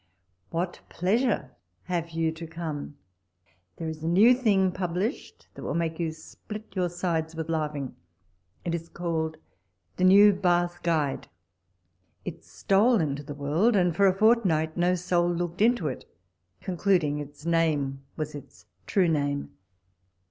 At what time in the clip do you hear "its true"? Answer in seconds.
18.33-19.07